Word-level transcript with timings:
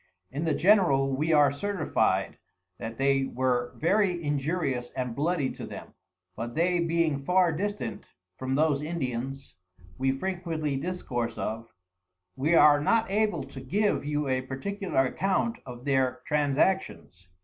In 0.31 0.45
the 0.45 0.55
general 0.55 1.15
we 1.15 1.31
are 1.31 1.51
certified, 1.51 2.39
that 2.79 2.97
they 2.97 3.25
were 3.25 3.75
very 3.75 4.23
injurious 4.23 4.89
and 4.95 5.15
bloody 5.15 5.51
to 5.51 5.63
them; 5.67 5.93
but 6.35 6.55
they 6.55 6.79
being 6.79 7.23
far 7.23 7.51
distant 7.51 8.05
from 8.35 8.55
those 8.55 8.81
Indians, 8.81 9.53
we 9.99 10.11
frequently 10.11 10.75
discourse 10.75 11.37
of, 11.37 11.67
wer 12.35 12.57
are 12.57 12.81
not 12.81 13.11
able 13.11 13.43
to 13.43 13.61
give 13.61 14.03
you 14.03 14.27
a 14.27 14.41
particular 14.41 15.05
account 15.05 15.59
of 15.67 15.85
their 15.85 16.23
Transactions. 16.25 17.27